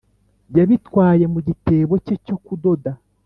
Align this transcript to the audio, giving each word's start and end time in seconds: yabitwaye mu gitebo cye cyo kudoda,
yabitwaye 0.57 1.25
mu 1.33 1.39
gitebo 1.47 1.93
cye 2.05 2.15
cyo 2.25 2.35
kudoda, 2.45 2.91